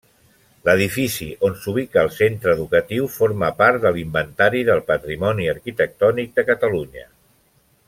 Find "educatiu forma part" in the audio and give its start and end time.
2.57-3.85